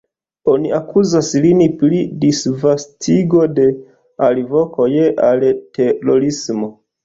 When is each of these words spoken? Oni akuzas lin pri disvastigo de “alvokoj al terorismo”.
Oni 0.51 0.69
akuzas 0.77 1.29
lin 1.43 1.61
pri 1.81 1.99
disvastigo 2.23 3.45
de 3.61 3.69
“alvokoj 4.31 4.91
al 5.31 5.49
terorismo”. 5.81 6.77